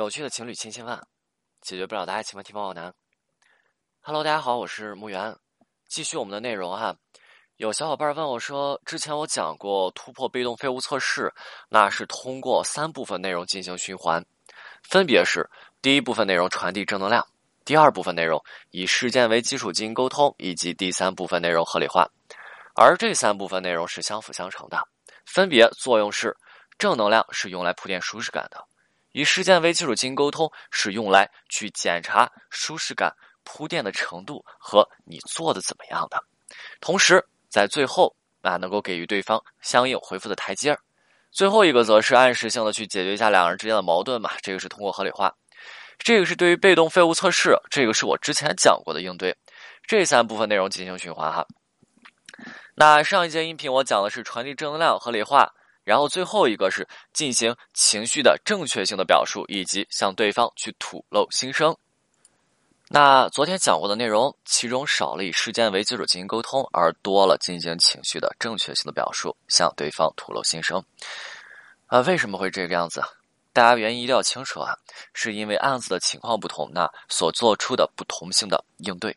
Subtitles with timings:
[0.00, 0.98] 有趣的情侣千千万，
[1.60, 2.90] 解决不了的爱情问题万万难。
[4.00, 5.36] Hello，大家好，我是木源，
[5.88, 6.96] 继续我们的内容哈。
[7.58, 11.30] 有小伙伴问我说，之前我讲过突破被动废物测试，
[11.68, 14.24] 那是通过三部分内容进行循环，
[14.82, 15.46] 分别是
[15.82, 17.22] 第一部分内容传递正能量，
[17.66, 22.08] 第二部分内容以事件为基础进行沟通，以及第三部分内容合理化。
[22.74, 24.82] 而这三部分内容是相辅相成的，
[25.26, 26.34] 分别作用是：
[26.78, 28.64] 正能量是用来铺垫舒适感的。
[29.12, 36.22] 以事件为基础进行沟通，是用来去检查舒适感铺垫的程度和你做的怎么样的。
[36.80, 40.80] 同时，在最后啊，能够给予对方相应回复的台阶儿。
[41.30, 45.32] 最后一个则是暗示性的去解决一下两人之间的矛盾嘛，这个是通过合理化。
[45.98, 49.36] 这个是对于被动废物测试，这个是我之前讲过的应对。
[49.86, 51.46] 这三部分内容进行循环哈。
[52.74, 55.52] 那上一节音频我讲的是传递正能量合理化。
[55.90, 61.76] 然后最后一个是进行情绪的正确性的表述，以及向对方去吐露心声。
[62.86, 70.80] 那昨天讲过的内容，其中少了以事件为基础进行沟通，而多了进行情绪的正确性的表述，向对方吐露心声。
[71.88, 73.02] 啊，为什么会这个样子？
[73.52, 74.72] 大家原因一定要清楚啊，
[75.12, 79.16] 是因为案子的情况不同，那所做出的不同性的应对。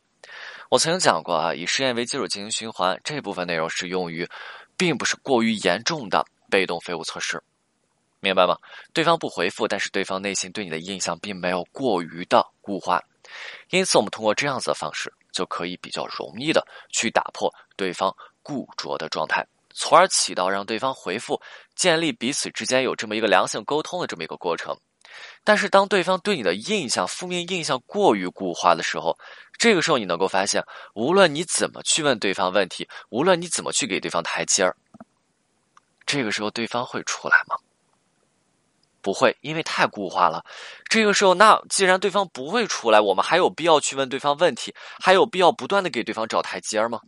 [0.70, 4.28] 我曾经讲过啊，以实验为基础进行循环这部分内容是用于，
[4.76, 6.26] 并不是过于严重的。
[6.50, 7.42] 被动废物测试，
[8.20, 8.58] 明白吗？
[8.94, 13.02] 对方不回复，但是对方内心对你的印象并没有过于的固化，
[13.70, 21.42] 因此我们通过这样子的方式，就可以比较容易的去打破对方固着的状态，从而起到让对方回复、
[21.76, 24.78] 建立彼此之间有这么一个良性沟通的这么一个过程。
[25.44, 29.16] 但是当对方对你的印象、负面印象过于固化的时候，
[29.60, 30.64] 这个时候你能够发现，
[30.96, 34.76] 无论你怎么去问对方问题，无论你怎么去给对方台阶儿。
[36.14, 37.56] 这个时候对方会出来吗？
[39.02, 40.46] 不会，因为太固化了。
[40.88, 47.02] 这个时候，那既然对方不会出来，我们还有必要去问对方问题，还有必要不断的给对方找台阶吗？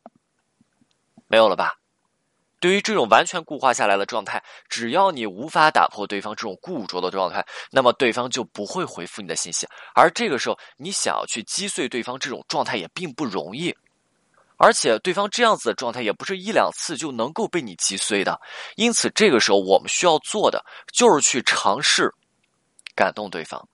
[1.27, 1.75] 没有了吧？
[2.59, 9.67] 对于这种完全固化下来的状态，只要你无法打破对方这种固着的状态，那么对方就不会回复你的信息。
[9.93, 13.77] 而这个时候，你想要去击碎对方这种状态也并不容易。
[14.65, 18.41] 而且对方这样子的状态也不是一两次就能够被你击碎的，
[18.77, 22.11] 因此这个时候我们需要做的就是去尝试
[22.95, 23.69] 感动对方，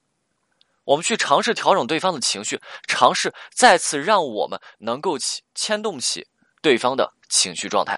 [0.84, 2.60] 我们去尝试调整对方的情绪，
[2.90, 6.28] 尝试再次让我们能够起牵动起
[6.62, 7.98] 对方的情绪状态。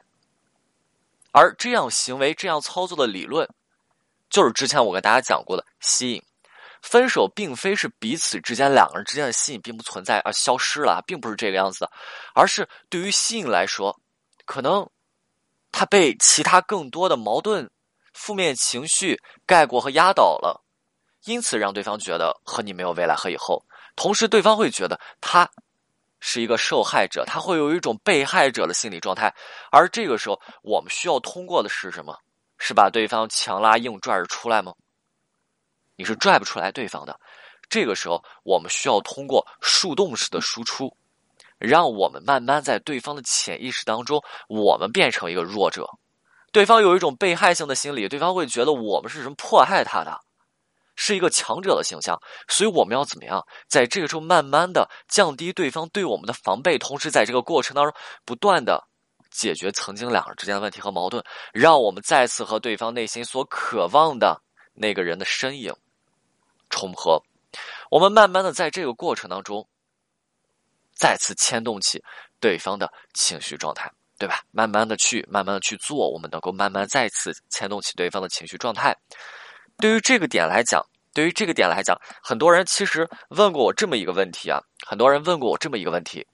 [1.32, 3.50] 而这样行为、这样操作的理论，
[4.30, 6.22] 就是之前我跟大家讲过的吸引。
[6.84, 11.92] 分手并非是彼此之间两个人之间的吸引并不存在而消失了，并不是这个样子的，
[12.36, 13.98] 而是对于吸引来说，
[14.46, 14.88] 可能
[15.72, 17.72] 他被其他更多的矛盾、
[18.14, 20.62] 负面情绪盖过和压倒了，
[21.24, 23.66] 因此让对方觉得和你没有未来和以后。
[23.96, 25.50] 同时，对方会觉得他
[26.20, 29.34] 是一个受害者，他会有一种被害者的心理状态。
[29.72, 32.18] 而这个时候，我们需要通过的是什么？
[32.58, 34.74] 是把对方强拉硬拽着出来吗？
[35.96, 37.20] 你是拽不出来对方的，
[37.70, 40.96] 这个时候我们需要通过树洞式的输出，
[41.60, 45.88] 让我们慢慢在对方的潜意识当中，我们变成一个弱者，
[46.52, 50.20] 对方有一种被害性的心理，对方会觉得我们是什么迫害他的，
[50.96, 57.94] 是一个强者的形象，所以我们要怎么样，在这个时候慢慢的降低对方对我们的防备，同时在这个过程当中
[58.26, 58.84] 不断的
[59.32, 64.40] 解决曾经两人之间的问题和矛盾，让我们再次和对方内心所渴望的
[64.74, 65.74] 那个人的身影。
[66.70, 67.22] 重合，
[67.92, 69.68] 我们慢慢的在这个过程当中，
[70.96, 72.04] 再次牵动起
[72.40, 74.42] 对方的情绪状态，对吧？
[74.50, 78.98] 慢慢的去，慢慢的去做，我们能够慢慢再次牵动起对方的情绪状态。
[79.78, 80.84] 对于这个点来讲，
[81.14, 86.26] 对于这个点来讲，很多人其实问过我这么一个问题啊，很多人问过我这么一个问题，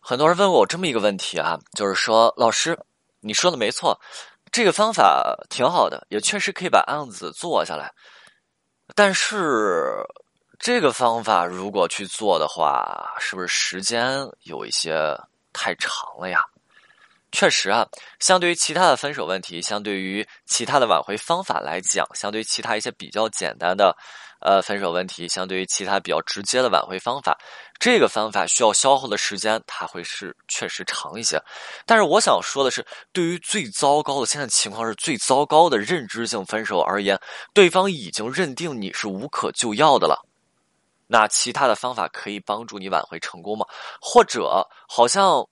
[0.00, 2.76] 很多人问过我这么一个问题啊，就是说，老师，
[3.20, 4.00] 你说的没错，
[4.50, 7.92] 这个方法挺好的，也确实可以把案子做下来。
[8.94, 10.02] 但是，
[10.58, 15.16] 这个方法如果去做的话，是不是时间有一些
[15.52, 16.40] 太长了呀？
[17.30, 17.86] 确实啊，
[18.20, 23.96] 相对于其他的分手问题，相对于其他的挽回方法来讲，相对于其他一些比较简单的。
[24.40, 27.36] 呃，分手问题相对于其他比较直接的挽回方法，
[27.80, 31.42] 这个方法需要消耗的时间，它会是确实长一些。
[31.84, 37.20] 但是我想说的是，对于最糟糕的现在情况是最糟糕的认知性分手而言，
[37.52, 40.24] 对方已经认定你是无可救药的了。
[41.08, 43.66] 那其他的方法可以帮助你挽回成功吗？
[44.00, 45.44] 或者好像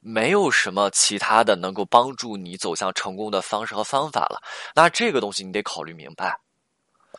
[0.00, 4.40] 没有什么其他的能够帮助你走向成功的方式和方法了？
[4.74, 6.40] 那这个东西你得考虑明白。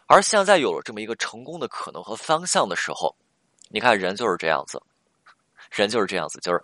[0.08, 3.16] 而现在有了这么一个成功的可能和方向的时候，
[3.70, 4.82] 你看人就是这样子，
[5.70, 6.62] 人就是这样子，就是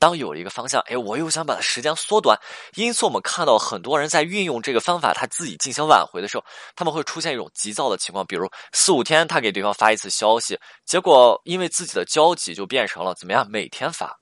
[0.00, 2.36] 当有了一个方向，哎，我又想把它时间缩短，
[2.74, 6.44] 因此我们看到很多人在运用这个方法，他自己进行挽回的时候，
[6.74, 14.18] 他们会出现一种急躁的情况，比如四五天他给对方发一次消息，结果因为自己的焦急就变成了怎么样，每天发。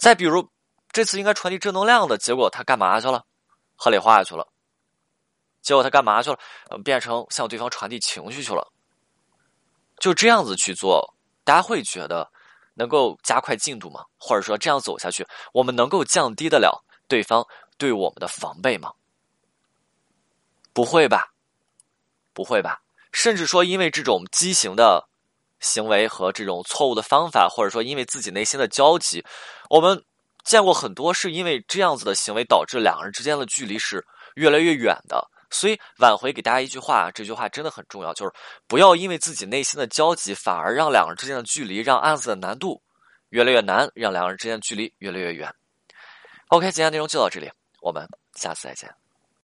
[0.00, 0.50] 再比如
[0.90, 3.24] 这次应该传递正能量的结果，他干嘛去了？
[3.76, 4.48] 合理化去了。
[5.62, 6.38] 结果他干嘛去了？
[6.82, 8.72] 变成向对方传递情绪去了。
[9.98, 11.14] 就这样子去做，
[11.44, 12.30] 大家会觉得
[12.72, 14.04] 能够加快进度吗？
[14.18, 17.46] 或者说这样走下去，我们能够降低得了对方
[17.76, 18.92] 对我们的防备吗？
[20.72, 21.34] 不会吧，
[22.32, 22.80] 不会吧。
[23.12, 25.09] 甚至说，因为这种畸形的
[25.60, 29.24] 行为和这种错误的方法，或者说因为自己内心的焦急，
[29.68, 30.02] 我们
[30.44, 34.04] 见过很多是因为这样子的行为导致两个人之间的距离是
[34.34, 35.28] 越来越远的。
[35.52, 38.32] 所以挽回给大家一句话，这句话真的很重要，就是
[38.68, 42.80] 不要因为自己内心的焦急，反而让两个人之间的距离，让案子的难度
[43.30, 45.52] 越来越难，让两个人之间的距离越来越远。
[46.50, 47.50] OK，今天内容就到这里，
[47.82, 48.06] 我们
[48.36, 48.88] 下次再见。